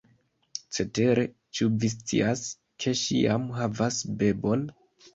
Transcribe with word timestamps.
Cetere, 0.77 1.25
ĉu 1.59 1.69
vi 1.85 1.91
scias, 1.97 2.43
ke 2.81 2.97
ŝi 3.05 3.23
jam 3.29 3.49
havas 3.63 4.05
bebon? 4.21 4.71